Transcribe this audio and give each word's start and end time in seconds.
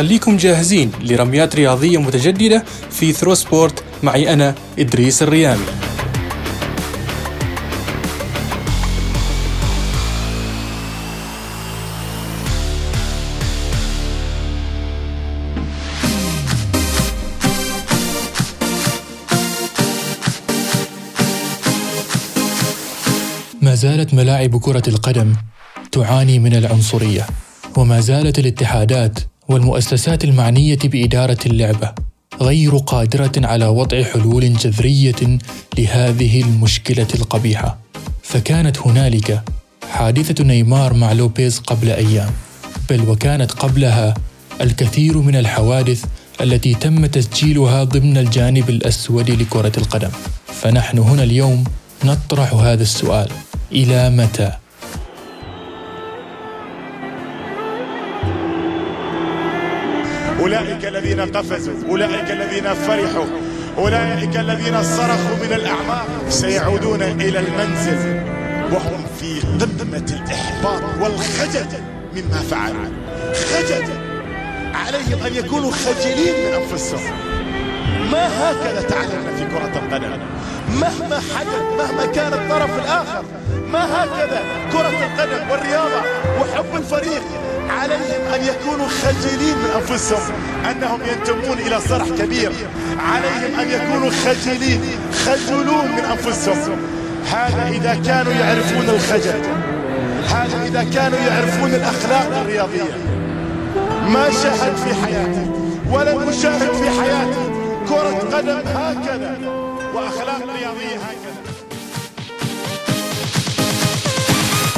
خليكم 0.00 0.36
جاهزين 0.36 0.92
لرميات 1.00 1.56
رياضية 1.56 1.98
متجددة 1.98 2.64
في 2.90 3.12
ثرو 3.12 3.34
سبورت 3.34 3.84
معي 4.02 4.32
أنا 4.32 4.54
إدريس 4.78 5.22
الريامي. 5.22 5.64
ما 23.62 23.74
زالت 23.74 24.14
ملاعب 24.14 24.60
كرة 24.60 24.82
القدم 24.88 25.32
تعاني 25.92 26.38
من 26.38 26.56
العنصرية 26.56 27.26
وما 27.76 28.00
زالت 28.00 28.38
الاتحادات 28.38 29.29
والمؤسسات 29.50 30.24
المعنية 30.24 30.78
بإدارة 30.84 31.38
اللعبة 31.46 31.92
غير 32.40 32.76
قادرة 32.76 33.32
على 33.36 33.66
وضع 33.66 34.02
حلول 34.02 34.52
جذرية 34.52 35.38
لهذه 35.78 36.42
المشكلة 36.42 37.06
القبيحة 37.14 37.78
فكانت 38.22 38.78
هنالك 38.78 39.42
حادثة 39.90 40.44
نيمار 40.44 40.94
مع 40.94 41.12
لوبيز 41.12 41.58
قبل 41.58 41.88
أيام 41.90 42.30
بل 42.90 43.08
وكانت 43.08 43.52
قبلها 43.52 44.14
الكثير 44.60 45.18
من 45.18 45.36
الحوادث 45.36 46.04
التي 46.40 46.74
تم 46.74 47.06
تسجيلها 47.06 47.84
ضمن 47.84 48.16
الجانب 48.16 48.70
الأسود 48.70 49.30
لكرة 49.30 49.72
القدم 49.78 50.10
فنحن 50.46 50.98
هنا 50.98 51.22
اليوم 51.22 51.64
نطرح 52.04 52.54
هذا 52.54 52.82
السؤال 52.82 53.28
إلى 53.72 54.10
متى؟ 54.10 54.52
أولئك 60.40 60.84
الذين 60.84 61.20
قفزوا 61.20 61.74
أولئك 61.88 62.30
الذين 62.30 62.74
فرحوا 62.74 63.26
أولئك 63.78 64.36
الذين 64.36 64.82
صرخوا 64.82 65.36
من 65.42 65.52
الأعماق. 65.52 66.06
سيعودون 66.28 67.02
إلى 67.02 67.38
المنزل 67.38 68.22
وهم 68.72 69.06
في 69.20 69.40
قمة 69.40 70.20
الإحباط 70.20 70.82
والخجل 71.00 71.66
مما 72.16 72.40
فعلوا. 72.50 72.88
خجل 73.34 73.84
عليهم 74.74 75.26
أن 75.26 75.34
يكونوا 75.34 75.72
خجلين 75.72 76.34
من 76.34 76.62
أنفسهم. 76.62 77.14
ما 78.12 78.26
هكذا 78.26 78.82
تعلمنا 78.82 79.36
في 79.36 79.44
كرة 79.44 79.82
القدم؟ 79.84 80.18
مهما 80.68 81.20
حدث 81.34 81.62
مهما 81.78 82.06
كان 82.06 82.32
الطرف 82.32 82.78
الآخر 82.84 83.24
ما 83.72 83.84
هكذا 83.84 84.42
كرة 84.72 84.88
القدم 85.06 85.50
والرياضة 85.50 86.02
وحب 86.40 86.76
الفريق 86.76 87.22
عليهم 87.70 88.22
أن 88.34 88.40
يكونوا 88.44 88.88
خجلين 88.88 89.58
من 89.58 89.70
أنفسهم 89.80 90.34
أنهم 90.70 91.00
ينتمون 91.12 91.58
إلى 91.58 91.80
صرح 91.80 92.08
كبير. 92.18 92.52
عليهم 92.98 93.60
أن 93.60 93.70
يكونوا 93.70 94.10
خجلين 94.10 94.80
خجلون 95.24 95.88
من 95.96 96.04
أنفسهم. 96.04 96.76
هذا 97.32 97.68
إذا 97.68 97.94
كانوا 98.06 98.32
يعرفون 98.32 98.88
الخجل. 98.88 99.40
هذا 100.28 100.66
إذا 100.66 100.82
كانوا 100.94 101.18
يعرفون 101.18 101.70
الأخلاق 101.74 102.40
الرياضية. 102.40 102.96
ما 104.08 104.30
شاهد 104.42 104.76
في 104.76 105.06
حياتي 105.06 105.50
ولم 105.90 106.28
أشاهد 106.28 106.72
في 106.72 106.90
حياتي 107.00 107.50
كرة 107.88 108.36
قدم 108.36 108.58
هكذا 108.68 109.38
وأخلاق 109.94 110.42
رياضية 110.58 110.96
هكذا. 110.96 111.29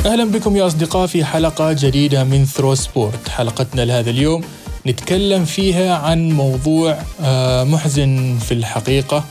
أهلا 0.06 0.24
بكم 0.24 0.56
يا 0.56 0.66
أصدقاء 0.66 1.06
في 1.06 1.24
حلقة 1.24 1.72
جديدة 1.72 2.24
من 2.24 2.44
ثرو 2.44 2.74
سبورت 2.74 3.28
حلقتنا 3.28 3.82
لهذا 3.82 4.10
اليوم 4.10 4.44
نتكلم 4.86 5.44
فيها 5.44 5.96
عن 5.96 6.30
موضوع 6.32 6.98
آه، 7.20 7.64
محزن 7.64 8.38
في 8.38 8.54
الحقيقة 8.54 9.24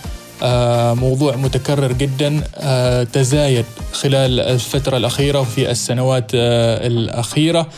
آه، 0.44 0.94
موضوع 0.94 1.36
متكرر 1.36 1.92
جدا 1.92 2.44
آه، 2.56 3.04
تزايد 3.04 3.66
خلال 3.94 4.40
الفترة 4.40 4.98
الأخيرة 4.98 5.40
وفي 5.40 5.72
السنوات 5.72 6.32
الأخيرة. 6.34 7.70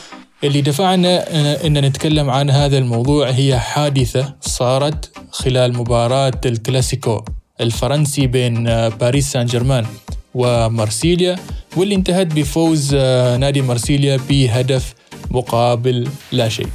اللي 0.44 0.62
دفعنا 0.62 1.26
أن 1.66 1.86
نتكلم 1.86 2.30
عن 2.30 2.50
هذا 2.50 2.78
الموضوع 2.78 3.30
هي 3.30 3.60
حادثة 3.60 4.34
صارت 4.42 5.12
خلال 5.32 5.78
مباراة 5.78 6.42
الكلاسيكو 6.46 7.26
الفرنسي 7.62 8.28
بين 8.28 8.64
باريس 8.90 9.32
سان 9.32 9.46
جيرمان. 9.46 9.86
ومارسيليا 10.34 11.36
واللي 11.78 11.96
انتهت 11.96 12.28
بفوز 12.28 12.92
آه، 12.96 13.38
نادي 13.38 13.62
مارسيليا 13.62 14.20
بهدف 14.30 14.94
مقابل 15.32 16.08
لا 16.32 16.50
شيء. 16.50 16.68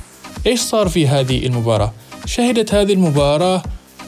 إيش 0.46 0.60
صار 0.60 0.88
في 0.88 1.06
هذه 1.08 1.46
المباراة؟ 1.46 1.92
شهدت 2.26 2.74
هذه 2.74 2.92
المباراة 2.92 3.62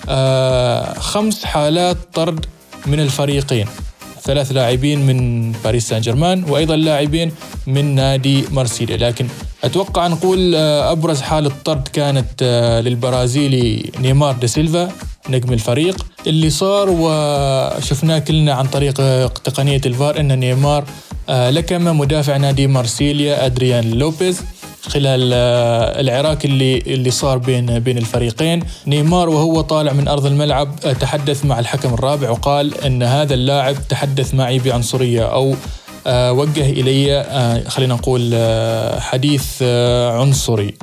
آه، 0.09 0.99
خمس 0.99 1.45
حالات 1.45 1.97
طرد 2.15 2.47
من 2.87 3.01
الفريقين. 3.01 3.67
ثلاث 4.23 4.53
لاعبين 4.53 5.07
من 5.07 5.53
باريس 5.53 5.89
سان 5.89 6.01
جيرمان 6.01 6.45
وأيضا 6.45 6.77
لاعبين 6.77 7.33
من 7.67 7.95
نادي 7.95 8.45
مارسيليا. 8.51 8.97
لكن 8.97 9.27
أتوقع 9.65 10.07
نقول 10.07 10.55
آه، 10.55 10.93
أبرز 10.93 11.21
حالة 11.21 11.53
طرد 11.65 11.89
كانت 11.89 12.43
للبرازيلي 12.85 13.91
نيمار 14.01 14.35
دا 14.35 14.47
سيلفا. 14.47 14.93
نجم 15.31 15.53
الفريق. 15.53 16.07
اللي 16.27 16.51
صار 16.51 16.89
وشفناه 16.91 18.19
كلنا 18.19 18.53
عن 18.53 18.67
طريق 18.67 18.95
تقنية 19.29 19.81
الفار 19.87 20.21
أن 20.21 20.39
نيمار 20.39 20.85
آه، 21.29 21.51
لكم 21.51 21.99
مدافع 21.99 22.37
نادي 22.37 22.67
مارسيليا 22.67 23.47
أدريان 23.47 23.91
لوبيز 23.91 24.41
خلال 24.89 25.31
آه، 25.35 26.01
العراك 26.01 26.45
اللي 26.45 26.79
اللي 26.79 27.11
صار 27.11 27.39
بين 27.39 27.79
بين 27.79 27.99
الفريقين. 27.99 28.63
نيمار 28.87 29.29
وهو 29.29 29.61
طالع 29.61 29.93
من 29.93 30.09
أرض 30.09 30.27
الملعب 30.27 30.75
آه، 30.85 30.93
تحدث 30.93 31.45
مع 31.45 31.59
الحكم 31.59 31.95
الرابع 31.95 32.31
وقال 32.31 32.85
إن 32.85 33.03
هذا 33.03 33.35
اللاعب 33.35 33.77
تحدث 33.89 34.35
معي 34.35 34.59
بعنصرية 34.59 35.33
أو 35.33 35.55
وجه 36.07 36.71
إلي 36.71 37.25
خلينا 37.69 37.95
نقول 37.95 38.35
حديث 39.01 39.63
عنصري. 40.13 40.75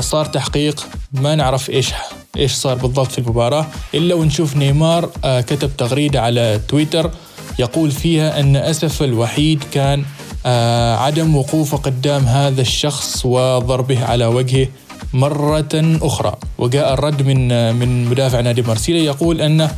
صار 0.00 0.24
تحقيق 0.24 0.86
ما 1.12 1.34
نعرف 1.34 1.70
إيش. 1.70 1.88
إيش 2.36 2.52
صار 2.52 2.76
بالضبط 2.76 3.12
في 3.12 3.18
المباراة. 3.18 3.66
إلا 3.94 4.14
ونشوف 4.14 4.56
نيمار 4.56 5.10
آه، 5.24 5.40
كتب 5.40 5.76
تغريدة 5.76 6.20
على 6.22 6.60
تويتر 6.68 7.10
يقول 7.58 7.90
فيها 7.90 8.40
أن 8.40 8.56
أسف 8.56 9.02
الوحيد 9.02 9.64
كان 9.72 10.04
آه، 10.46 10.96
عدم 10.96 11.36
وقوفه 11.36 11.76
قدام 11.76 12.24
هذا 12.24 12.60
الشخص 12.60 13.26
وضربه 13.26 14.04
على 14.04 14.26
وجهه 14.26 14.68
مرة 15.12 15.98
أخرى. 16.02 16.34
وجاء 16.58 16.94
الرد 16.94 17.22
من 17.22 17.52
آه، 17.52 17.72
من 17.72 18.04
مدافع 18.04 18.40
نادي 18.40 18.62
مارسيليا 18.62 19.02
يقول 19.02 19.40
أنه 19.40 19.70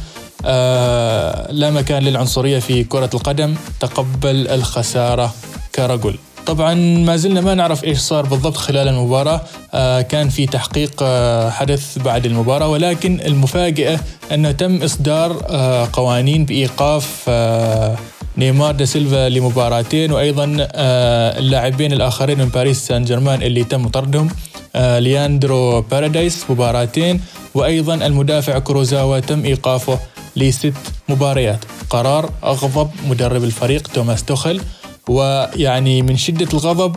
لا 1.51 1.71
مكان 1.71 2.03
للعنصرية 2.03 2.59
في 2.59 2.85
كرة 2.85 3.11
القدم 3.15 3.55
تقبل 3.81 4.49
الخسارة 4.49 5.35
كرجل. 5.75 6.15
طبعا 6.47 6.75
ما 6.75 7.17
زلنا 7.17 7.41
ما 7.41 7.55
نعرف 7.55 7.85
إيش 7.85 7.99
صار 7.99 8.27
بالضبط 8.27 8.57
خلال 8.57 8.89
المباراة. 8.89 9.41
آه 9.75 10.01
كان 10.01 10.29
في 10.29 10.47
تحقيق 10.47 10.91
آه 11.03 11.51
حدث 11.51 11.99
بعد 11.99 12.27
المباراة 12.27 12.69
ولكن 12.69 13.21
المفاجأة 13.21 14.01
أنه 14.33 14.51
تم 14.53 14.83
إصدار 14.83 15.43
آه 15.49 15.89
قوانين 15.93 16.45
بإيقاف 16.45 17.25
آه 17.29 17.97
نيمار 18.39 18.75
دا 18.75 18.85
سيلفا 18.85 19.29
لمباراتين 19.29 20.13
وأيضا 20.13 20.57
آه 20.73 21.39
اللاعبين 21.39 21.93
الآخرين 21.93 22.39
من 22.39 22.45
باريس 22.49 22.87
سان 22.87 23.05
جيرمان 23.05 23.43
اللي 23.43 23.65
تم 23.65 23.89
طردهم 23.89 24.29
آه 24.77 24.99
لياندرو 24.99 25.81
باريديس 25.81 26.45
مباراتين 26.51 27.21
وأيضا 27.55 27.95
المدافع 27.95 28.59
كروزاوا 28.59 29.19
تم 29.19 29.45
إيقافه 29.45 29.99
لست 30.37 30.73
مباريات. 31.09 31.59
قرار 31.91 32.31
أغضب 32.45 32.91
مدرب 33.09 33.45
الفريق 33.45 33.89
توماس 33.95 34.25
توخل 34.25 34.61
ويعني 35.09 36.03
من 36.03 36.17
شدة 36.17 36.49
الغضب 36.53 36.97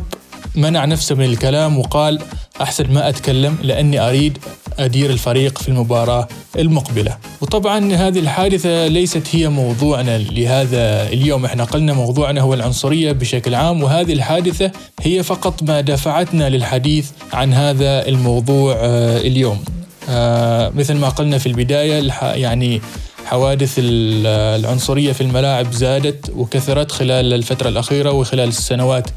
منع 0.56 0.86
نفسه 0.86 1.16
من 1.16 1.26
الكلام 1.26 1.80
وقال 1.80 2.20
أحسن 2.62 2.94
ما 2.94 3.10
أتكلم 3.10 3.58
لأني 3.64 4.00
أريد 4.00 4.38
أدير 4.80 5.10
الفريق 5.10 5.58
في 5.58 5.70
المباراة 5.70 6.28
المقبلة. 6.56 7.18
وطبعا 7.42 7.94
هذه 7.94 8.20
الحادثة 8.20 8.88
ليست 8.88 9.24
هي 9.32 9.50
موضوعنا 9.50 10.18
لهذا 10.18 11.08
اليوم. 11.08 11.46
إحنا 11.46 11.64
قلنا 11.64 11.94
موضوعنا 11.94 12.42
هو 12.42 12.54
العنصرية 12.54 13.12
بشكل 13.12 13.56
عام 13.56 13.84
وهذه 13.84 14.14
الحادثة 14.14 14.72
هي 15.02 15.24
فقط 15.24 15.64
ما 15.64 15.82
دفعتنا 15.82 16.50
للحديث 16.50 17.10
عن 17.34 17.54
هذا 17.54 18.08
الموضوع 18.08 18.76
آه، 18.80 19.18
اليوم. 19.18 19.64
آه، 20.10 20.70
مثل 20.76 20.94
ما 20.94 21.10
قلنا 21.10 21.38
في 21.38 21.46
البداية 21.46 22.14
يعني 22.22 22.82
حوادث 23.28 23.76
العنصرية 23.80 25.12
في 25.12 25.22
الملاعب 25.22 25.72
زادت 25.72 26.30
وكثرت 26.36 26.92
خلال 26.92 27.34
الفترة 27.34 27.70
الأخيرة 27.70 28.12
وخلال 28.12 28.48
السنوات 28.48 29.10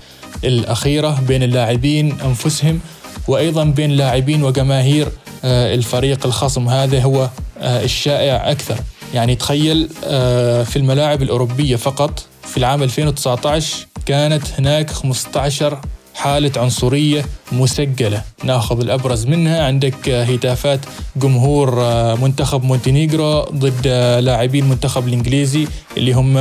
الأخيرة 0.45 1.21
بين 1.29 1.43
اللاعبين 1.43 2.21
أنفسهم 2.21 2.81
وأيضا 3.29 3.65
بين 3.65 3.91
لاعبين 3.91 4.45
وجماهير 4.45 5.09
آه، 5.45 5.75
الفريق 5.75 6.27
الخصم. 6.27 6.69
هذا 6.69 7.03
هو 7.03 7.29
آه، 7.59 7.85
الشائع 7.85 8.51
أكثر. 8.51 8.77
يعني 9.15 9.35
تخيل 9.35 9.89
آه، 10.05 10.63
في 10.63 10.77
الملاعب 10.77 11.23
الأوروبية 11.23 11.77
فقط 11.77 12.25
في 12.43 12.57
العام 12.57 12.83
2019 12.83 13.87
كانت 14.07 14.43
هناك 14.59 14.91
15 14.91 15.81
حالة 16.21 16.53
عنصرية 16.57 17.25
مسجلة. 17.53 18.23
ناخذ 18.45 18.81
الأبرز 18.81 19.27
منها. 19.27 19.65
عندك 19.65 20.09
هتافات 20.09 20.81
جمهور 21.17 21.71
منتخب 22.17 22.65
مونتينيغرو 22.65 23.41
ضد 23.43 23.87
لاعبين 24.23 24.65
المنتخب 24.65 25.09
الإنجليزي 25.09 25.67
اللي 25.97 26.13
هم 26.13 26.33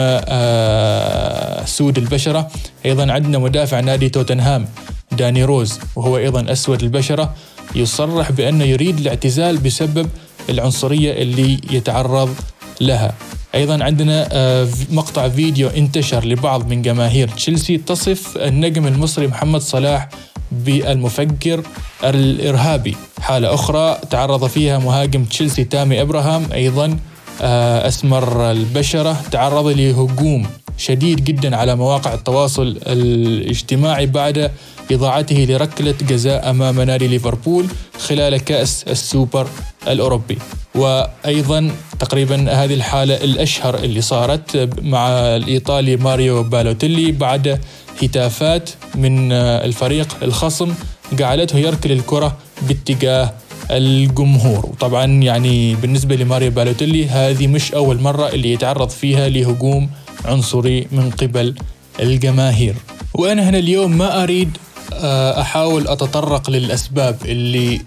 سود 1.65 1.97
البشرة. 1.97 2.47
أيضا 2.85 3.11
عندنا 3.11 3.37
مدافع 3.37 3.79
نادي 3.79 4.09
توتنهام 4.09 4.65
داني 5.11 5.43
روز 5.43 5.79
وهو 5.95 6.17
أيضا 6.17 6.51
أسود 6.51 6.83
البشرة. 6.83 7.35
يصرح 7.75 8.31
بأنه 8.31 8.63
يريد 8.63 8.99
الاعتزال 8.99 9.57
بسبب 9.57 10.09
العنصرية 10.49 11.21
اللي 11.21 11.61
يتعرض 11.71 12.35
لها. 12.81 13.13
أيضا 13.56 13.84
عندنا 13.84 14.30
آه، 14.31 14.68
مقطع 14.92 15.30
فيديو 15.30 15.69
انتشر 15.69 16.25
لبعض 16.25 16.68
من 16.68 16.81
جماهير 16.81 17.28
تشيلسي 17.28 17.78
تصف 17.78 18.38
النجم 18.38 18.88
المصري 18.88 19.28
محمد 19.28 19.62
صلاح 19.62 20.10
بالمفكر 20.51 21.63
الإرهابي. 22.04 22.96
حالة 23.22 23.54
أخرى 23.54 23.98
تعرض 24.10 24.48
فيها 24.48 24.78
مهاجم 24.80 25.24
تشيلسي 25.25 25.63
تامي 25.63 26.01
إبراهام 26.01 26.46
أيضا 26.54 26.98
آه، 27.42 27.88
أسمر 27.88 28.51
البشرة 28.51 29.22
تعرض 29.31 29.68
لهجوم 29.68 30.48
شديد 30.78 31.24
جدا 31.24 31.56
على 31.56 31.75
مواقع 31.75 32.13
التواصل 32.13 32.80
الاجتماعي 32.88 34.06
بعد 34.06 34.51
إضاعته 34.92 35.36
لركلة 35.36 35.96
جزاء 36.01 36.50
أمام 36.50 36.81
نادي 36.81 37.07
ليفربول 37.07 37.66
خلال 38.00 38.38
كأس 38.38 38.86
السوبر 38.88 39.48
الأوروبي. 39.88 40.38
وأيضا 40.75 41.71
تقريبا 42.00 42.51
هذه 42.51 42.74
الحالة 42.74 43.16
الأشهر 43.16 43.75
اللي 43.75 44.01
صارت 44.01 44.69
مع 44.81 45.07
الإيطالي 45.10 45.98
ماريو 45.98 46.44
بالوتيلي 46.44 47.12
بعد 47.12 47.60
هتافات 48.04 48.69
من 48.95 49.31
الفريق 49.31 50.18
الخصم 50.21 50.74
جعلته 51.13 51.57
يركل 51.57 51.92
الكرة 51.92 52.38
باتجاه 52.62 53.33
الجمهور. 53.71 54.66
وطبعا 54.66 55.06
يعني 55.06 55.75
بالنسبة 55.75 56.16
لماريو 56.16 56.51
بالوتيلي 56.51 57.07
هذه 57.07 57.48
مش 57.48 57.74
أول 57.74 58.01
مرة 58.01 58.30
اللي 58.30 58.54
يتعرض 58.54 58.89
فيها 58.89 59.30
لهجوم 59.30 59.89
عنصري 60.25 60.88
من 60.92 61.10
قبل 61.10 61.56
الجماهير. 62.00 62.75
وأنا 63.13 63.50
هنا 63.50 63.57
اليوم 63.57 63.98
ما 63.98 64.24
أريد 64.24 64.57
آه، 64.94 65.42
أحاول 65.42 65.88
أتطرق 65.88 66.50
للأسباب 66.50 67.18
اللي 67.25 67.81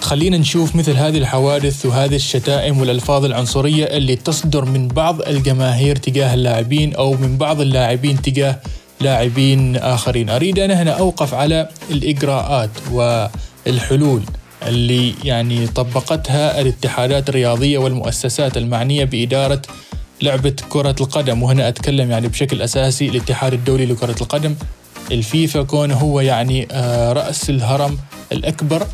تخلينا 0.00 0.38
نشوف 0.38 0.76
مثل 0.76 0.96
هذه 0.96 1.18
الحوادث 1.18 1.86
وهذه 1.86 2.14
الشتائم 2.16 2.78
والألفاظ 2.80 3.24
العنصرية 3.24 3.84
اللي 3.84 4.16
تصدر 4.16 4.64
من 4.64 4.88
بعض 4.88 5.22
الجماهير 5.22 5.96
تجاه 5.96 6.34
اللاعبين 6.34 6.94
أو 6.94 7.14
من 7.14 7.36
بعض 7.38 7.60
اللاعبين 7.60 8.22
تجاه 8.22 8.60
لاعبين 9.00 9.76
آخرين. 9.76 10.30
أريد 10.30 10.58
أنا 10.58 10.82
هنا 10.82 10.90
أوقف 10.90 11.34
على 11.34 11.68
الإجراءات 11.90 12.70
والحلول 12.92 14.22
اللي 14.66 15.14
يعني 15.24 15.66
طبقتها 15.66 16.60
الاتحادات 16.60 17.28
الرياضية 17.28 17.78
والمؤسسات 17.78 18.56
المعنية 18.56 19.04
بإدارة 19.04 19.62
لعبة 20.22 20.54
كرة 20.68 20.96
القدم. 21.00 21.42
وهنا 21.42 21.68
أتكلم 21.68 22.10
يعني 22.10 22.28
بشكل 22.28 22.62
أساسي 22.62 23.08
الاتحاد 23.08 23.52
الدولي 23.52 23.86
لكرة 23.86 24.16
القدم. 24.20 24.54
الفيفا 25.12 25.62
كونه 25.62 25.94
هو 25.94 26.20
يعني 26.20 26.68
آه، 26.72 27.12
رأس 27.12 27.50
الهرم 27.50 27.98
الأكبر 28.32 28.86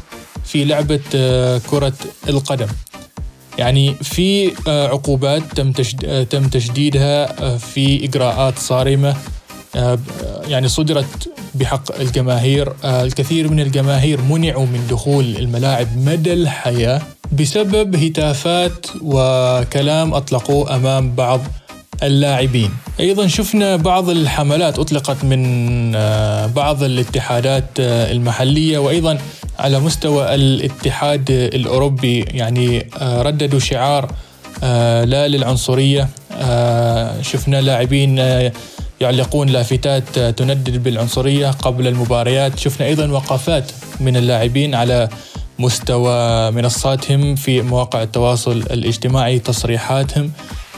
في 0.46 0.64
لعبة 0.64 1.00
آه، 1.14 1.60
كرة 1.70 1.93
القدم. 2.28 2.66
يعني 3.58 3.94
في 3.94 4.52
آه، 4.69 4.88
عقوبات 4.88 5.43
تم 5.54 5.72
تم 6.31 6.48
تشديدها 6.48 7.26
في 7.56 8.04
إجراءات 8.04 8.58
صارمة 8.58 9.16
يعني 10.48 10.69
صدرت 10.69 11.32
بحق 11.54 12.00
الجماهير. 12.00 12.72
الكثير 12.84 13.48
من 13.50 13.60
الجماهير 13.60 14.20
منعوا 14.20 14.66
من 14.66 14.87
دخول 14.90 15.37
الملاعب 15.37 15.88
مدى 15.98 16.32
الحياة 16.32 17.02
بسبب 17.32 17.96
هتافات 17.96 18.87
وكلام 19.02 20.14
أطلقوه 20.14 20.76
أمام 20.76 21.14
بعض 21.14 21.40
اللاعبين. 22.02 22.70
أيضا 23.00 23.26
شفنا 23.26 23.76
بعض 23.76 24.10
الحملات 24.10 24.78
أطلقت 24.78 25.25
من 25.25 25.93
آه، 25.94 26.46
بعض 26.46 26.82
الاتحادات 26.82 27.64
آه، 27.81 28.12
المحلية 28.12 28.78
وأيضا 28.78 29.19
على 29.58 29.81
مستوى 29.81 30.35
الاتحاد 30.35 31.31
الأوروبي 31.31 32.20
يعني 32.20 32.87
آه، 33.00 33.23
رددوا 33.23 33.58
شعار 33.58 34.12
لا 35.05 35.29
للعنصرية 35.29 36.08
شفنا 37.23 37.61
لاعبين 37.61 38.19
يعلقون 39.00 39.49
لافتات 39.49 40.19
تندد 40.19 40.82
بالعنصرية 40.82 41.50
قبل 41.50 41.87
المباريات. 41.87 42.58
شفنا 42.58 42.87
أيضا 42.87 43.11
وقفات 43.11 43.73
من 44.00 44.17
اللاعبين 44.17 44.75
على 44.75 45.08
مستوى 45.58 46.50
منصاتهم 46.50 47.35
في 47.35 47.62
مواقع 47.62 48.03
التواصل 48.03 48.56
الاجتماعي 48.56 49.38
تصريحاتهم 49.38 50.32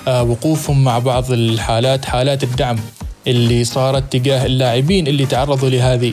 آه، 0.09 0.23
وقوفهم 0.23 0.85
مع 0.85 0.99
بعض 0.99 1.33
الحالات 1.33 2.05
حالات 2.05 2.43
الدعم 2.43 2.79
اللي 3.27 3.65
صارت 3.65 4.13
تجاه 4.13 4.47
اللاعبين 4.47 5.07
اللي 5.07 5.27
تعرضوا 5.27 5.69
لهذه 5.69 6.13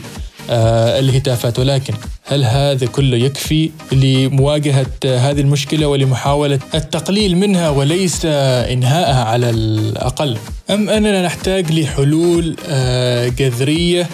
آه، 0.49 0.99
الهتافات. 0.99 1.59
ولكن 1.59 1.93
هل 2.27 2.43
هذا 2.43 2.85
كله 2.87 3.17
يكفي 3.17 3.69
لمواجهة 3.91 4.85
هذه 5.05 5.41
المشكلة 5.41 5.87
ولمحاولة 5.87 6.59
التقليل 6.75 7.37
منها 7.37 7.69
وليس 7.69 8.25
إنهائها 8.25 9.23
على 9.23 9.49
الأقل؟ 9.49 10.37
أم 10.69 10.89
أننا 10.89 11.25
نحتاج 11.25 11.71
لحلول 11.71 12.55
آه، 12.69 13.27
جذرية 13.27 14.09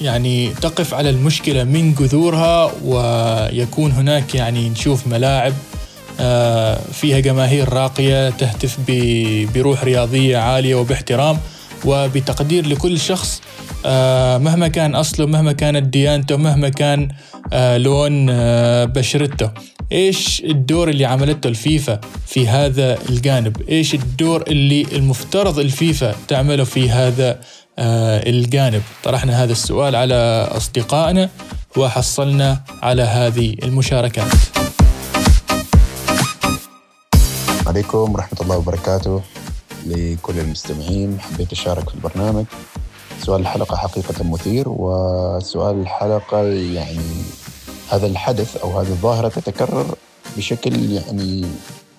يعني 0.00 0.48
تقف 0.48 0.94
على 0.94 1.10
المشكلة 1.10 1.64
من 1.64 1.94
جذورها 1.94 2.72
ويكون 2.84 3.92
هناك 3.92 4.34
يعني 4.34 4.68
نشوف 4.68 5.06
ملاعب 5.06 5.52
آه، 6.20 6.80
فيها 6.92 7.20
جماهير 7.20 7.68
راقية 7.68 8.30
تهتف 8.30 8.78
بروح 9.54 9.84
رياضية 9.84 10.38
عالية 10.38 10.74
وباحترام 10.74 11.38
وبتقدير 11.84 12.66
لكل 12.66 13.00
شخص 13.00 13.40
آه، 13.40 13.51
مهما 14.38 14.68
كان 14.68 14.94
أصله 14.94 15.26
مهما 15.26 15.52
كانت 15.52 15.86
ديانته 15.86 16.36
مهما 16.36 16.68
كان 16.68 17.08
آه، 17.52 17.78
لون 17.78 18.26
بشرته 18.86 19.50
إيش 19.92 20.42
الدور 20.44 20.88
اللي 20.88 21.04
عملته 21.04 21.48
الفيفا 21.48 22.00
في 22.26 22.48
هذا 22.48 22.98
الجانب؟ 23.08 23.68
إيش 23.68 23.94
الدور 23.94 24.42
اللي 24.42 24.86
المفترض 24.92 25.58
الفيفا 25.58 26.14
تعمله 26.28 26.64
في 26.64 26.90
هذا 26.90 27.40
الجانب؟ 27.78 28.82
طرحنا 29.04 29.44
هذا 29.44 29.52
السؤال 29.52 29.96
على 29.96 30.48
أصدقائنا 30.56 31.28
وحصلنا 31.76 32.60
على 32.82 33.02
هذه 33.02 33.54
المشاركات. 33.62 34.32
عليكم 37.66 38.12
ورحمة 38.12 38.38
الله 38.40 38.56
وبركاته 38.56 39.22
لكل 39.86 40.38
المستمعين. 40.38 41.20
حبيت 41.20 41.52
أشارك 41.52 41.88
في 41.88 41.94
البرنامج. 41.94 42.44
سؤال 43.22 43.40
الحلقة 43.40 43.76
حقيقة 43.76 44.24
مثير 44.24 44.64
وسؤال 44.68 45.80
الحلقة 45.80 46.42
يعني 46.46 47.00
هذا 47.90 48.06
الحدث 48.06 48.56
أو 48.56 48.80
هذه 48.80 48.88
الظاهرة 48.88 49.28
تتكرر 49.28 49.94
بشكل 50.36 50.92
يعني 50.92 51.46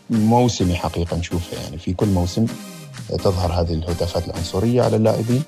موسمي 0.09 0.75
حقيقة 0.75 1.17
نشوفها. 1.17 1.59
يعني 1.63 1.77
في 1.77 1.93
كل 1.93 2.07
موسم 2.07 2.45
تظهر 3.09 3.53
هذه 3.53 3.73
الهتافات 3.73 4.27
العنصرية 4.27 4.81
على 4.81 4.95
اللاعبين. 4.95 5.43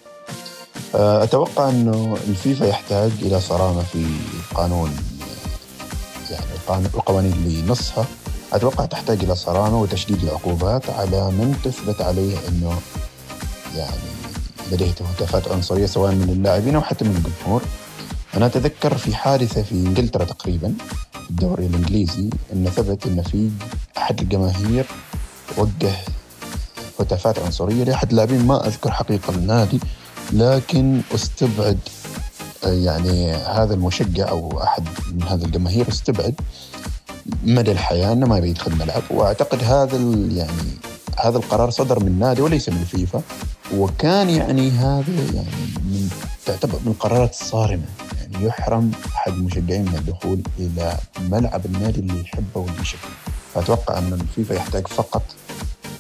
أتوقع 0.96 1.70
أنه 1.70 2.18
الفيفا 2.28 2.66
يحتاج 2.66 3.12
إلى 3.22 3.42
صرامة 3.42 3.82
في 3.82 4.06
القانون 4.52 4.96
يعني 6.32 6.86
القوانين 6.96 7.34
اللي 7.34 7.62
نصها 7.62 8.06
أتوقع 8.54 8.86
تحتاج 8.86 9.24
إلى 9.24 9.36
صرامة 9.36 9.82
وتشديد 9.82 10.24
العقوبات 10.24 10.90
على 10.90 11.32
من 11.32 11.56
تثبت 11.64 12.02
عليه 12.02 12.38
أنه 12.48 12.80
يعني 13.76 14.15
لديه 14.72 14.92
هتافات 14.92 15.52
عنصرية 15.52 15.86
سواء 15.86 16.12
من 16.12 16.30
اللاعبين 16.30 16.76
أو 16.76 16.82
حتى 16.82 17.06
من 17.06 17.16
الجمهور. 17.16 17.62
أنا 18.38 18.46
أتذكر 18.46 18.98
في 18.98 19.16
حادثة 19.16 19.64
في 19.64 19.72
إنجلترا 19.72 20.24
تقريبا 20.24 20.74
الدوري 21.30 21.66
الإنجليزي 21.66 22.30
أنه 22.54 22.70
ثبت 22.70 23.06
أن 23.06 23.24
في 23.24 23.50
أحد 23.98 24.22
الجماهير 24.22 24.86
وجه 25.58 25.92
هتافات 27.00 27.40
عنصرية 27.40 27.84
لأحد 27.84 28.10
اللاعبين 28.10 28.48
ما 28.48 28.68
أذكر 28.68 28.92
حقيقة 28.92 29.36
النادي 29.36 29.80
لكن 30.34 31.02
استبعد 31.16 31.80
يعني 32.64 33.34
هذا 33.34 33.74
المشجع 33.74 34.30
أو 34.30 34.64
أحد 34.64 34.88
من 35.14 35.24
هذا 35.24 35.46
الجماهير 35.46 35.90
استبعد 35.90 36.36
مدى 37.44 37.72
الحياة 37.72 38.14
إنه 38.14 38.28
ما 38.28 38.38
يبي 38.38 38.50
يدخل 38.50 38.72
الملعب 38.72 39.04
وأعتقد 39.10 39.64
هذا 39.64 39.98
يعني 40.32 40.78
هذا 41.20 41.38
القرار 41.38 41.70
صدر 41.70 42.00
من 42.00 42.08
النادي 42.08 42.42
وليس 42.42 42.70
من 42.70 42.78
الفيفا 42.78 43.22
وكان 43.76 44.30
يعني 44.30 44.72
هذا 44.72 45.14
يعني 45.34 45.50
من 45.86 46.10
تعتبر 46.46 46.80
من 46.86 46.92
القرارات 46.92 47.30
الصارمة 47.32 47.86
يعني 48.22 48.46
يحرم 48.46 48.92
أحد 49.16 49.32
المشجعين 49.32 49.82
من 49.82 49.96
الدخول 49.96 50.42
إلى 50.60 50.98
ملعب 51.20 51.66
النادي 51.66 52.00
اللي 52.00 52.22
يحبه 52.22 52.62
واللي 52.62 52.82
يشجعه 52.82 53.12
فأتوقع 53.54 53.98
أن 53.98 54.14
الفيفا 54.14 54.54
يحتاج 54.54 54.88
فقط 54.88 55.24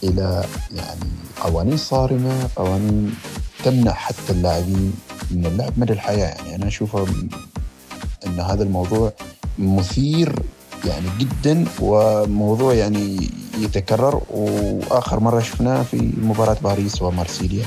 إلى 0.04 0.46
يعني 0.76 1.10
قوانين 1.42 1.78
صارمة 1.78 2.50
قوانين 2.56 3.16
تمنع 3.64 3.94
حتى 3.94 4.30
اللاعبين 4.30 4.94
من 5.32 5.46
اللعب. 5.46 5.74
مدى 5.78 5.94
الحياة 5.94 6.36
يعني 6.36 6.56
أنا 6.56 6.68
أشوفه 6.68 7.08
أن 8.26 8.40
هذا 8.40 8.64
الموضوع 8.64 9.14
مثير 9.60 10.40
يعني 10.86 11.06
جدا 11.20 11.66
وموضوع 11.82 12.74
يعني 12.74 13.30
يتكرر 13.58 14.22
وآخر 14.30 15.20
مرة 15.20 15.40
شفناه 15.40 15.84
في 15.84 16.12
مباراة 16.22 16.58
باريس 16.64 17.02
ومارسيليا. 17.02 17.66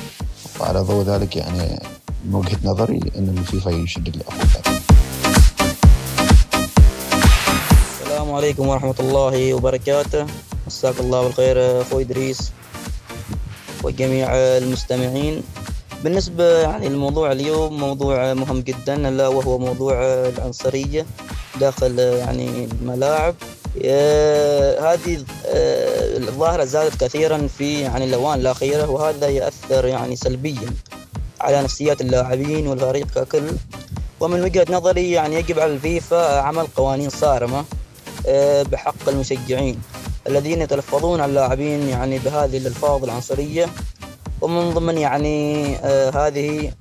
وعلى 0.60 0.80
ضوء 0.80 1.04
ذلك 1.04 1.36
يعني 1.36 1.80
من 2.24 2.34
وجهة 2.34 2.58
نظري 2.64 3.00
إن 3.16 3.34
الفيفا 3.38 3.70
يشد 3.70 4.08
الاخوات 4.08 4.66
السلام 8.02 8.32
عليكم 8.32 8.68
ورحمة 8.68 8.94
الله 9.00 9.54
وبركاته. 9.54 10.26
مساك 10.66 11.00
الله 11.00 11.22
بالخير 11.22 11.80
أخوي 11.82 12.02
إدريس 12.02 12.50
وجميع 13.84 14.28
المستمعين. 14.34 15.42
بالنسبة 16.04 16.58
يعني 16.58 16.88
للموضوع 16.88 17.32
اليوم 17.32 17.80
موضوع 17.80 18.34
مهم 18.34 18.60
جدا 18.60 19.08
ألا 19.08 19.28
وهو 19.28 19.58
موضوع 19.58 19.94
العنصرية 20.04 21.06
داخل 21.60 21.98
يعني 21.98 22.68
الملاعب. 22.82 23.34
هذه 24.80 25.24
آه، 25.46 26.16
الظاهرة 26.18 26.64
زادت 26.64 27.04
كثيرا 27.04 27.48
في 27.58 27.80
يعني 27.80 28.04
الأوان 28.04 28.40
الأخيرة 28.40 28.90
وهذا 28.90 29.28
يأثر 29.28 29.86
يعني 29.86 30.16
سلبيا 30.16 30.70
على 31.40 31.62
نفسيات 31.62 32.00
اللاعبين 32.00 32.66
والفريق 32.66 33.06
ككل. 33.06 33.42
ومن 34.20 34.42
وجهة 34.42 34.66
نظري 34.70 35.10
يعني 35.10 35.36
يجب 35.36 35.58
على 35.58 35.72
الفيفا 35.72 36.40
عمل 36.40 36.66
قوانين 36.76 37.10
صارمة 37.10 37.64
آه، 38.26 38.62
بحق 38.62 39.08
المشجعين 39.08 39.82
الذين 40.26 40.62
يتلفظون 40.62 41.20
على 41.20 41.30
اللاعبين 41.30 41.88
يعني 41.88 42.18
بهذه 42.18 42.56
الألفاظ 42.56 43.04
العنصرية. 43.04 43.66
ومن 44.40 44.70
ضمن 44.70 44.98
يعني 44.98 45.76
آه، 45.76 46.26
هذه 46.26 46.72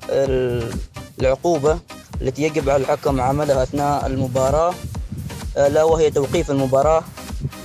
العقوبة 1.19 1.79
التي 2.21 2.43
يجب 2.43 2.69
على 2.69 2.81
الحكم 2.81 3.21
عملها 3.21 3.63
أثناء 3.63 4.07
المباراة 4.07 4.73
آه، 5.57 5.67
لا 5.67 5.83
وهي 5.83 6.11
توقيف 6.11 6.51
المباراة 6.51 7.03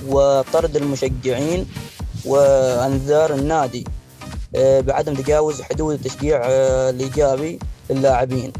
وطرد 0.07 0.75
المشجعين 0.75 1.67
وأنذار 2.25 3.33
النادي 3.33 3.83
بعدم 4.55 5.13
تجاوز 5.13 5.61
حدود 5.61 5.93
التشجيع 5.93 6.41
الإيجابي 6.89 7.59
للاعبين. 7.89 8.53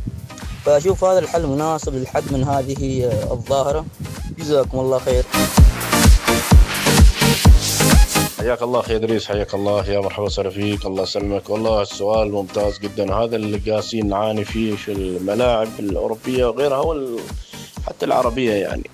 فأشوف 0.66 1.04
هذا 1.04 1.20
الحل 1.20 1.48
مناسب 1.48 1.96
للحد 1.96 2.24
من 2.32 2.44
هذه 2.44 3.12
الظاهرة. 3.32 3.86
جزاكم 4.40 4.80
الله 4.80 5.00
خير. 5.00 5.24
حياك 8.40 8.62
الله 8.62 8.80
أخي 8.80 8.96
إدريس 8.96 9.26
حياك 9.28 9.54
الله 9.54 9.90
يا 9.90 10.00
مرحبا 10.00 10.26
وسهلا 10.26 10.50
فيك. 10.50 10.86
الله 10.86 11.04
يسلمك. 11.04 11.50
والله 11.50 11.82
السؤال 11.82 12.32
ممتاز 12.32 12.80
جدا. 12.80 13.14
هذا 13.14 13.36
اللي 13.36 13.72
قاسين 13.72 14.10
نعاني 14.10 14.46
فيه 14.46 14.76
في 14.76 14.92
الملاعب 14.92 15.68
الأوروبية 15.80 16.46
وغيرها 16.46 16.78
وال... 16.78 17.20
حتى 17.88 18.06
العربية 18.06 18.54
يعني. 18.54 18.90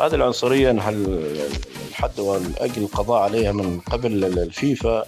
هذه 0.00 0.14
العنصرية 0.14 0.70
الحد 0.70 2.20
والأجل 2.20 2.82
القضاء 2.82 3.22
عليها 3.22 3.52
من 3.52 3.80
قبل 3.80 4.24
الفيفا. 4.24 5.04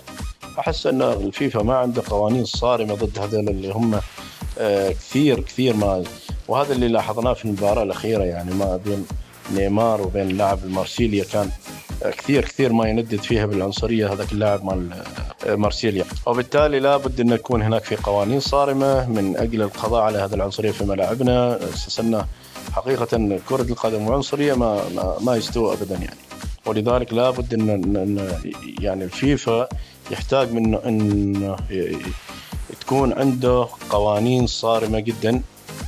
أحس 0.58 0.86
إن 0.86 1.02
الفيفا 1.02 1.62
ما 1.62 1.76
عنده 1.76 2.02
قوانين 2.08 2.44
صارمة 2.44 2.94
ضد 2.94 3.18
هذول 3.18 3.48
اللي 3.48 3.72
هم 3.72 4.00
آه، 4.58 4.90
كثير 4.90 5.40
كثير 5.40 5.76
ما 5.76 6.04
وهذا 6.48 6.72
اللي 6.72 6.88
لاحظناه 6.88 7.32
في 7.32 7.44
المباراة 7.44 7.82
الأخيرة 7.82 8.24
يعني 8.24 8.54
ما 8.54 8.76
بين 8.76 9.06
نيمار 9.54 10.00
وبين 10.00 10.28
لاعب 10.28 10.58
المارسيليا 10.64 11.24
كان 11.24 11.50
كثير 12.02 12.44
كثير 12.44 12.72
ما 12.72 12.88
يندد 12.88 13.20
فيها 13.20 13.46
بالعنصرية 13.46 14.12
هذاك 14.12 14.32
اللاعب 14.32 14.64
مال 14.64 14.90
مارسيليا. 15.46 16.04
وبالتالي 16.26 16.80
لابد 16.80 17.20
إن 17.20 17.28
يكون 17.28 17.62
هناك 17.62 17.84
في 17.84 17.96
قوانين 17.96 18.40
صارمة 18.40 19.08
من 19.08 19.36
أجل 19.36 19.62
القضاء 19.62 20.02
على 20.02 20.18
هذه 20.18 20.34
العنصرية 20.34 20.70
في 20.70 20.84
ملاعبنا 20.84 21.58
أساسا 21.74 22.26
حقيقة 22.72 23.38
كرة 23.48 23.62
القدم 23.62 24.08
وعنصرية 24.08 24.54
ما 24.54 24.88
ما, 24.88 25.16
ما 25.20 25.36
يستوى 25.36 25.72
ابدا 25.72 25.94
يعني 25.94 26.18
ولذلك 26.66 27.12
لابد 27.12 27.54
ان, 27.54 28.28
يعني 28.80 29.04
الفيفا 29.04 29.68
يحتاج 30.10 30.52
منه 30.52 30.80
إن 30.86 31.56
تكون 32.80 33.12
عنده 33.12 33.68
قوانين 33.90 34.46
صارمة 34.46 35.00
جدا 35.00 35.42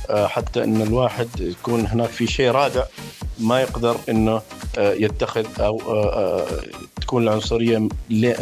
آه، 0.09 0.27
حتى 0.27 0.63
إن 0.63 0.81
الواحد 0.81 1.27
يكون 1.39 1.85
هناك 1.85 2.09
في 2.09 2.27
شيء 2.27 2.51
رادع 2.51 2.83
ما 3.39 3.61
يقدر 3.61 3.97
إنه 4.09 4.41
آه، 4.77 4.93
يتخذ 4.93 5.45
أو 5.59 5.81
آه، 5.87 6.45
تكون 7.01 7.23
العنصرية 7.23 7.89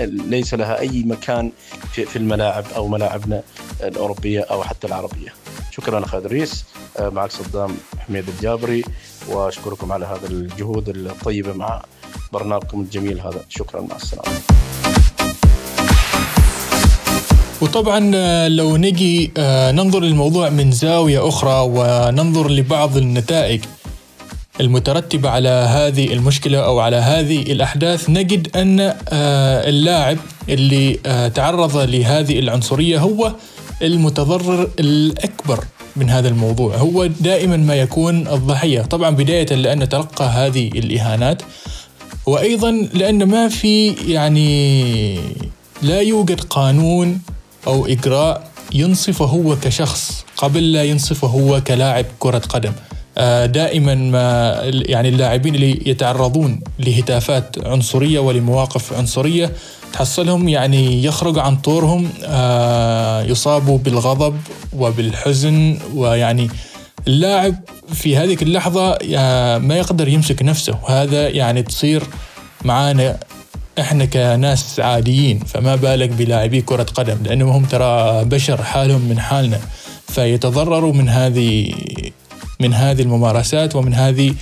ليس 0.08 0.54
لها 0.54 0.80
أي 0.80 1.04
مكان 1.04 1.52
في 1.92 2.16
الملاعب 2.16 2.66
أو 2.76 2.88
ملاعبنا 2.88 3.44
الأوروبية 3.84 4.42
أو 4.42 4.64
حتى 4.64 4.88
العربية. 4.88 5.34
شكرا 5.72 6.06
اخ 6.06 6.16
أدريس 6.16 6.66
معك 7.00 7.32
صدام 7.32 7.78
حميد 8.08 8.30
الجابري 8.30 8.84
وأشكركم 9.30 9.92
على 9.92 10.06
هذا 10.06 10.28
الجهود 10.28 10.90
الطيبة 10.90 11.54
مع 11.54 11.84
برنامجكم 12.34 12.82
الجميل 12.82 13.20
هذا 13.20 13.46
شكرا 13.50 13.82
مع 13.82 13.96
السلامة. 13.96 14.40
وطبعا 17.62 18.12
آه، 18.16 18.48
لو 18.48 18.78
نجي 18.78 19.32
آه، 19.38 19.72
ننظر 19.72 20.00
للموضوع 20.00 20.50
من 20.50 20.72
زاوية 20.72 21.28
أخرى 21.28 21.68
وننظر 21.70 22.50
لبعض 22.50 22.98
النتائج 22.98 23.62
المترتبة 24.62 25.30
على 25.30 25.50
هذه 25.50 26.14
المشكلة 26.14 26.58
أو 26.58 26.80
على 26.80 26.96
هذه 26.96 27.42
الأحداث 27.42 28.10
نجد 28.10 28.58
أن 28.58 28.80
آه، 28.80 29.70
اللاعب 29.70 30.18
اللي 30.50 30.94
تعرض 31.36 31.78
لهذه 31.78 32.40
العنصرية 32.40 33.00
هو 33.00 33.34
المتضرر 33.82 34.70
الأكبر 34.80 35.64
من 35.96 36.10
هذا 36.10 36.30
الموضوع. 36.30 36.76
هو 36.76 37.06
دائما 37.06 37.58
ما 37.58 37.76
يكون 37.76 38.28
الضحية. 38.28 38.82
طبعا 38.82 39.10
بداية 39.10 39.46
لأن 39.46 39.90
تلقى 39.90 40.26
هذه 40.26 40.68
الإهانات 40.68 41.42
وأيضا 42.26 42.72
لأن 42.72 43.24
ما 43.24 43.50
في 43.50 43.92
يعني 43.92 45.20
لا 45.82 46.02
يوجد 46.02 46.42
قانون 46.42 47.22
أو 47.68 47.86
إجراء 47.86 48.52
ينصفه 48.74 49.26
هو 49.26 49.56
كشخص 49.56 50.26
قبل 50.38 50.72
لا 50.72 50.84
ينصفه 50.84 51.28
هو 51.28 51.62
كلاعب 51.62 52.06
كرة 52.20 52.38
قدم. 52.50 52.74
دائما 53.46 53.96
ما 53.96 54.60
يعني 54.64 55.10
اللاعبين 55.10 55.56
اللي 55.56 55.82
يتعرضون 55.86 56.60
لهتافات 56.80 57.56
عنصرية 57.66 58.20
ولمواقف 58.20 58.94
عنصرية 58.94 59.52
تحصلهم 59.94 60.48
يعني 60.50 61.04
يخرج 61.04 61.40
عن 61.40 61.56
طورهم 61.56 62.10
آه، 62.24 63.24
يصابوا 63.24 63.78
بالغضب 63.78 64.38
وبالحزن 64.78 65.78
ويعني 65.96 66.50
اللاعب 67.08 67.56
في 67.94 68.18
هذه 68.18 68.38
اللحظة 68.42 68.98
آه، 69.16 69.58
ما 69.58 69.78
يقدر 69.78 70.08
يمسك 70.08 70.44
نفسه. 70.44 70.80
وهذا 70.84 71.30
يعني 71.30 71.64
تصير 71.64 72.04
معانا 72.66 73.18
إحنا 73.80 74.06
كناس 74.06 74.80
عاديين 74.80 75.40
فما 75.40 75.76
بالك 75.76 76.10
بلاعبي 76.10 76.62
كرة 76.62 76.84
قدم 76.84 77.18
لأنهم 77.24 77.50
هم 77.50 77.66
ترى 77.66 78.26
بشر 78.26 78.64
حالهم 78.64 79.02
من 79.02 79.20
حالنا. 79.20 79.60
فيتضرروا 80.08 80.94
من 80.94 81.10
هذه 81.10 81.74
من 82.64 82.74
هذه 82.74 83.02
الممارسات 83.02 83.76
ومن 83.76 83.94
هذه 83.94 84.34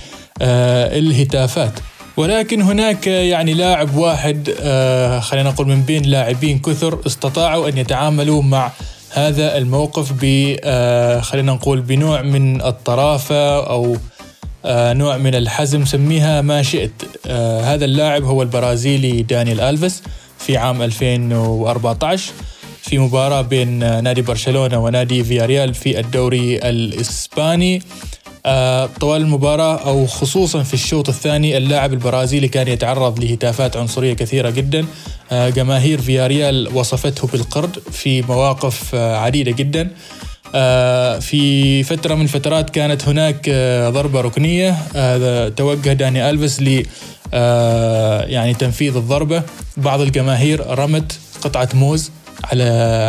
آه 0.42 0.98
الهتافات. 0.98 1.72
ولكن 2.16 2.62
هناك 2.62 3.06
يعني 3.06 3.54
لاعب 3.54 3.96
واحد 3.96 4.54
آه 4.60 5.20
خلينا 5.20 5.50
نقول 5.50 5.66
من 5.68 5.82
بين 5.82 6.02
لاعبين 6.02 6.58
كثر 6.58 6.98
استطاعوا 7.06 7.68
أن 7.68 7.78
يتعاملوا 7.78 8.42
مع 8.42 8.70
هذا 9.10 9.58
الموقف 9.58 10.12
ب 10.20 10.56
آه 10.64 11.20
خلينا 11.20 11.52
نقول 11.52 11.80
بنوع 11.80 12.22
من 12.22 12.62
الطرافة 12.62 13.66
أو 13.66 13.96
نوع 14.66 15.16
من 15.16 15.34
الحزم 15.34 15.84
سميها 15.84 16.40
ما 16.40 16.62
شئت. 16.62 16.92
هذا 17.70 17.84
اللاعب 17.84 18.24
هو 18.24 18.42
البرازيلي 18.42 19.22
دانيال 19.22 19.60
ألفيس 19.60 20.02
في 20.38 20.56
عام 20.56 20.82
2014 20.82 22.32
في 22.82 22.98
مباراة 22.98 23.40
بين 23.42 24.02
نادي 24.02 24.22
برشلونة 24.22 24.78
ونادي 24.78 25.24
فياريال 25.24 25.74
في 25.74 26.00
الدوري 26.00 26.56
الإسباني. 26.56 27.82
آه 28.46 28.88
طوال 29.00 29.20
المباراة 29.20 29.76
أو 29.76 30.06
خصوصا 30.06 30.62
في 30.62 30.74
الشوط 30.74 31.08
الثاني 31.08 31.56
اللاعب 31.56 31.92
البرازيلي 31.92 32.48
كان 32.48 32.68
يتعرض 32.68 33.20
لهتافات 33.24 33.76
عنصرية 33.76 34.14
كثيرة 34.14 34.50
جدا. 34.50 34.86
آه 35.32 35.48
جماهير 35.48 36.00
فياريال 36.00 36.68
وصفته 36.74 37.28
بالقرد 37.28 37.78
في 37.92 38.22
مواقف 38.22 38.94
آه 38.94 39.16
عديدة 39.16 39.50
جدا. 39.50 39.90
آه، 40.54 41.18
في 41.18 41.82
فترة 41.82 42.14
من 42.14 42.22
الفترات 42.22 42.70
كانت 42.70 43.08
هناك 43.08 43.48
آه، 43.48 43.90
ضربة 43.90 44.20
ركنية. 44.20 44.76
آه، 44.96 45.48
توجه 45.48 45.92
داني 45.92 46.30
ألفيس 46.30 46.62
ل 46.62 46.86
يعني 48.32 48.54
تنفيذ 48.54 48.96
الضربة. 48.96 49.42
بعض 49.76 50.00
الجماهير 50.00 50.78
رمت 50.78 51.18
قطعة 51.42 51.68
موز. 51.74 52.10
على 52.44 52.64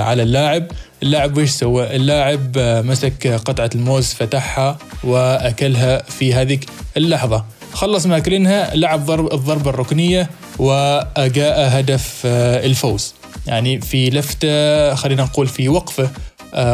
على 0.07 0.23
اللاعب. 0.23 0.67
اللاعب 1.03 1.37
ويش 1.37 1.49
سوى؟ 1.49 1.95
اللاعب 1.95 2.57
مسك 2.57 3.27
قطعة 3.27 3.69
الموز 3.75 4.13
فتحها 4.13 4.77
وأكلها 5.03 6.01
في 6.01 6.33
هذه 6.33 6.59
اللحظة. 6.97 7.45
خلص 7.73 8.05
ماكلينها 8.05 8.75
لعب 8.75 9.05
ضرب 9.05 9.33
الضربة 9.33 9.69
الركنية 9.69 10.29
وجاء 10.59 11.79
هدف 11.79 12.21
الفوز. 12.25 13.13
يعني 13.47 13.81
في 13.81 14.09
لفتة 14.09 14.95
خلينا 14.95 15.23
نقول 15.23 15.47
في 15.47 15.69
وقفة 15.69 16.09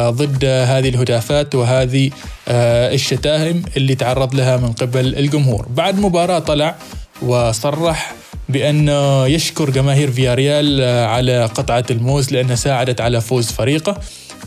ضد 0.10 0.46
هذه 0.46 0.90
الهتافات 0.90 1.56
وهذه 1.56 2.12
الشتائم 2.48 3.64
اللي 3.78 3.96
تعرض 3.96 4.36
لها 4.36 4.58
من 4.58 4.72
قبل 4.72 5.16
الجمهور. 5.16 5.68
بعد 5.70 6.00
مباراة 6.00 6.40
طلع 6.40 6.76
وصرح 7.22 8.14
بأنه 8.50 9.28
يشكر 9.28 9.70
جماهير 9.70 10.12
فياريال 10.12 10.82
على 11.08 11.46
قطعة 11.46 11.86
الموز 11.92 12.34
لأنها 12.34 12.56
ساعدت 12.56 13.02
على 13.02 13.22
فوز 13.22 13.48
فريقه. 13.52 13.98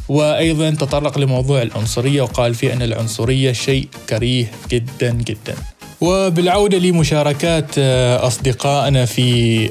وأيضا 0.08 0.70
تطرق 0.70 1.18
لموضوع 1.18 1.62
العنصرية 1.62 2.22
وقال 2.22 2.54
فيه 2.54 2.72
أن 2.72 2.82
العنصرية 2.82 3.52
شيء 3.52 3.88
كريه 4.08 4.50
جدا 4.70 5.10
جدا. 5.12 5.54
وبالعودة 6.00 6.78
لمشاركات 6.78 7.78
أصدقائنا 8.18 9.04
في 9.04 9.68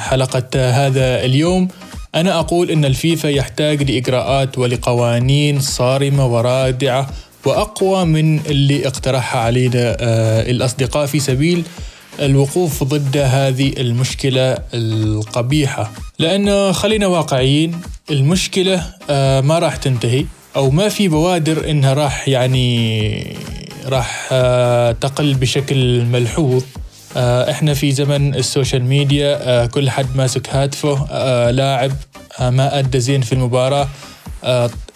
حلقة 0.00 0.48
هذا 0.54 1.24
اليوم 1.24 1.68
أنا 2.14 2.38
أقول 2.40 2.70
أن 2.70 2.84
الفيفا 2.84 3.28
يحتاج 3.28 3.90
لإجراءات 3.90 4.58
ولقوانين 4.58 5.60
صارمة 5.60 6.26
ورادعة 6.26 7.10
وأقوى 7.44 8.04
من 8.04 8.40
اللي 8.46 8.86
اقترحها 8.86 9.40
علينا 9.40 9.96
آه، 10.00 10.50
الأصدقاء 10.50 11.06
في 11.06 11.20
سبيل 11.20 11.64
الوقوف 12.20 12.84
ضد 12.84 13.16
هذه 13.16 13.72
المشكلة 13.78 14.58
القبيحة. 14.74 15.90
لأنه 16.18 16.72
خلينا 16.72 17.06
واقعيين 17.06 17.80
المشكلة 18.10 18.84
آه، 19.10 19.40
ما 19.40 19.58
راح 19.58 19.76
تنتهي 19.76 20.24
أو 20.56 20.70
ما 20.70 20.88
في 20.88 21.08
بوادر 21.08 21.70
إنها 21.70 21.94
راح 21.94 22.28
يعني 22.28 23.36
راح 23.86 24.28
آه، 24.32 24.92
تقل 24.92 25.34
بشكل 25.34 26.04
ملحوظ. 26.04 26.62
آه، 27.16 27.50
إحنا 27.50 27.74
في 27.74 27.92
زمن 27.92 28.34
ال 28.34 28.41
social 28.41 28.84
media 28.84 29.66
كل 29.66 29.90
حد 29.90 30.16
ماسك 30.16 30.48
هاتفه 30.54 31.06
لاعب 31.50 31.92
ما 32.40 32.78
أدى 32.78 33.00
زين 33.00 33.20
في 33.20 33.32
المباراة. 33.32 33.88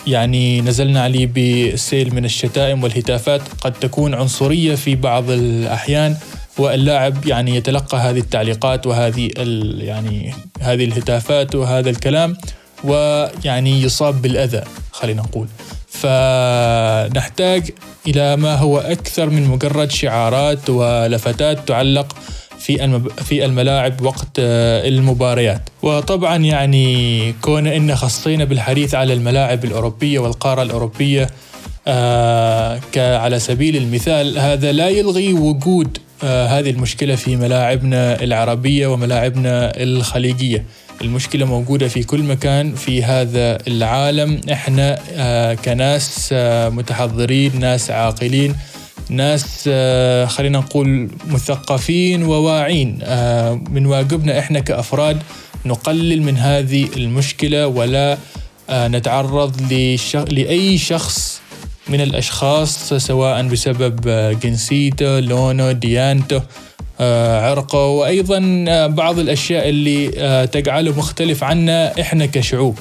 يعني 0.06 0.61
نزلنا 0.61 1.02
عليه 1.02 1.26
بالسيل 1.26 2.14
من 2.14 2.25
الشتائم 2.25 2.83
والهتافات. 2.83 3.42
قد 3.61 3.73
تكون 3.73 4.14
عنصرية 4.14 4.75
في 4.75 4.94
بعض 4.94 5.30
الأحيان. 5.30 6.16
واللاعب 6.58 7.26
يعني 7.26 7.56
يتلقى 7.56 7.99
هذه 7.99 8.18
التعليقات 8.18 8.87
وهذه 8.87 9.30
يعني 9.78 10.34
هذه 10.61 10.84
الهتافات 10.84 11.54
وهذا 11.54 11.90
الكلام 11.90 12.37
ويعني 12.84 13.82
يصاب 13.82 14.23
بالأذى 14.23 14.62
خلينا 14.92 15.23
نقول. 15.23 15.49
فنحتاج 15.88 17.70
إلى 18.06 18.37
ما 18.37 18.54
هو 18.54 18.78
أكثر 18.78 19.30
من 19.30 19.49
مجرد 19.49 19.90
شعارات 19.90 20.70
ولفتات 20.70 21.68
تعلق 21.68 22.16
في 22.58 23.00
في 23.25 23.44
الملاعب 23.44 24.02
وقت 24.02 24.28
آه، 24.38 24.88
المباريات. 24.88 25.62
وطبعا 25.82 26.37
يعني 26.37 27.32
كون 27.32 27.66
إن 27.66 27.96
خصينا 27.96 28.44
بالحديث 28.44 28.94
على 28.94 29.12
الملاعب 29.12 29.64
الأوروبية 29.64 30.18
والقارة 30.18 30.62
الأوروبية 30.62 31.30
آه 31.87 32.80
سبيل 33.38 33.76
المثال 33.76 34.38
هذا 34.38 34.73
لا 34.73 34.88
يلغي 34.88 35.32
وجود 35.32 35.99
هذه 36.25 36.71
المشكلة 36.71 37.14
في 37.14 37.37
ملاعبنا 37.37 38.23
العربية 38.23 38.87
وملاعبنا 38.87 39.73
الخليجية 39.83 40.64
المشكلة 41.02 41.47
موجودة 41.47 41.88
في 41.88 42.02
كل 42.02 42.23
مكان 42.23 42.75
في 42.75 43.02
هذا 43.04 43.59
العالم 43.69 44.40
إحنا 44.52 44.99
آه 45.12 45.54
كناس 45.54 46.28
آه 46.33 46.69
متحضرين 46.69 47.61
ناس 47.61 47.90
عاقلين 47.90 48.54
ناس 49.11 49.64
آه 49.69 50.25
خلينا 50.26 50.59
نقول 50.59 51.09
مثقفين 51.31 52.23
وواعين 52.23 52.99
آه 53.02 53.54
من 53.71 53.87
واجبنا 53.87 54.38
إحنا 54.38 54.61
كأفراد 54.61 55.23
نقلل 55.66 56.23
من 56.23 56.37
هذه 56.37 56.88
المشكلة 56.97 57.66
ولا 57.66 58.19
آه 58.71 58.88
نتعرض. 58.88 59.73
لأي 60.31 60.78
شخص 60.78 61.40
من 61.88 62.00
الأشخاص 62.00 62.95
سواء 62.95 63.43
بسبب 63.43 64.00
جنسيته 64.41 65.20
لونه 65.20 65.73
ديانته 65.73 66.42
آه، 67.01 67.51
عرقه 67.51 67.87
وأيضا 67.87 68.64
آه، 68.68 68.87
بعض 68.87 69.18
الأشياء 69.18 69.68
اللي 69.68 70.11
آه، 70.18 70.44
تجعله 70.44 70.99
مختلف 70.99 71.44
عنا 71.44 72.01
إحنا 72.01 72.27
كشعوب. 72.27 72.79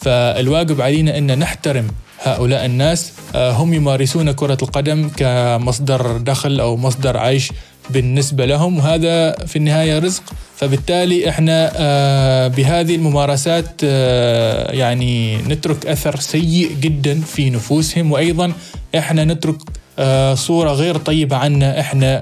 فالواجب 0.00 0.80
علينا 0.80 1.18
أن 1.18 1.38
نحترم 1.38 1.88
هؤلاء 2.22 2.66
الناس 2.66 3.12
هم 3.34 3.74
يمارسون 3.74 4.32
كرة 4.32 4.58
القدم 4.62 5.08
كمصدر 5.16 6.16
دخل 6.16 6.60
أو 6.60 6.76
مصدر 6.76 7.16
عيش 7.16 7.52
بالنسبة 7.90 8.46
لهم 8.46 8.78
وهذا 8.78 9.32
في 9.32 9.56
النهاية 9.56 9.98
رزق. 9.98 10.22
فبالتالي 10.56 11.28
إحنا 11.28 11.72
آه، 11.76 12.48
بهذه 12.48 12.94
الممارسات 12.94 13.80
آه، 13.84 14.72
يعني 14.72 15.36
نترك 15.36 15.86
أثر 15.86 16.20
سيء 16.20 16.70
جدا 16.80 17.20
في 17.20 17.50
نفوسهم. 17.50 18.12
وأيضا 18.12 18.52
إحنا 18.98 19.24
نترك 19.24 19.56
آه، 19.98 20.34
صورة 20.34 20.72
غير 20.72 20.96
طيبة 20.96 21.36
عنا 21.36 21.80
إحنا 21.80 22.20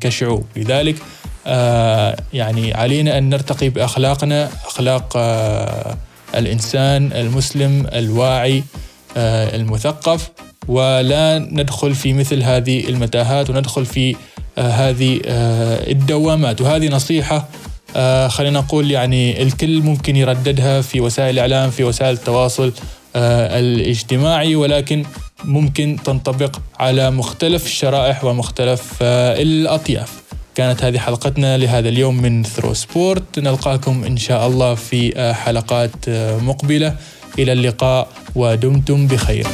كشعوب. 0.00 0.44
لذلك 0.56 0.96
يعني 2.32 2.74
علينا 2.74 3.18
أن 3.18 3.28
نرتقي 3.28 3.68
بأخلاقنا 3.68 4.48
أخلاق 4.66 5.16
الإنسان 6.34 7.12
المسلم 7.12 7.86
الواعي 7.92 8.64
المثقف. 9.16 10.30
ولا 10.68 11.38
ندخل 11.38 11.94
في 11.94 12.12
مثل 12.12 12.42
هذه 12.42 12.88
المتاهات 12.88 13.50
وندخل 13.50 13.86
في 13.86 14.16
هذه 14.62 15.20
آه، 15.26 15.90
الدوامات. 15.90 16.60
وهذه 16.60 16.88
نصيحة 16.88 17.48
آه، 17.96 18.28
خلينا 18.28 18.60
نقول 18.60 18.90
يعني 18.90 19.42
الكل 19.42 19.82
ممكن 19.82 20.16
يرددها 20.16 20.80
في 20.80 21.00
وسائل 21.00 21.30
الإعلام 21.30 21.70
في 21.70 21.84
وسائل 21.84 22.14
التواصل 22.14 22.72
الاجتماعي 23.16 24.56
ولكن 24.56 25.04
ممكن 25.44 25.96
تنطبق 26.04 26.56
على 26.78 27.10
مختلف 27.10 27.66
الشرائح 27.66 28.24
ومختلف 28.24 28.92
الأطياف. 29.02 30.22
كانت 30.54 30.84
هذه 30.84 30.98
حلقتنا 30.98 31.56
لهذا 31.56 31.88
اليوم 31.88 32.22
من 32.22 32.44
ثرو 32.44 32.74
سبورت 32.74 33.38
نلقاكم 33.38 34.04
إن 34.04 34.16
شاء 34.16 34.46
الله 34.46 34.74
في 34.74 35.34
حلقات 35.34 36.08
مقبلة. 36.42 36.96
إلى 37.38 37.52
اللقاء 37.52 38.08
ودمتم 38.34 39.06
بخير. 39.06 39.46